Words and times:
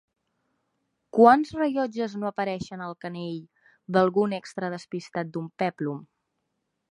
Quants 1.17 1.51
rellotges 1.57 2.15
no 2.21 2.29
apareixen 2.29 2.81
al 2.87 2.97
canell 3.05 3.37
d'algun 3.97 4.33
extra 4.41 4.71
despistat 4.77 5.33
d'un 5.35 5.53
pèplum? 5.65 6.01